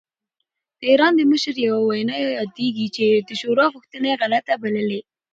د 0.79 0.81
ایران 0.89 1.13
د 1.17 1.21
مشر 1.31 1.55
یوه 1.67 1.81
وینا 1.89 2.15
یادېږي 2.39 2.87
چې 2.95 3.05
د 3.27 3.29
شوروي 3.41 3.71
غوښتنه 3.73 4.05
یې 4.11 4.19
غلطه 4.21 4.53
بللې. 4.61 5.01